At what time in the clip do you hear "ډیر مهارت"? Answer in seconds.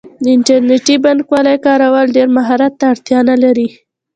2.15-2.73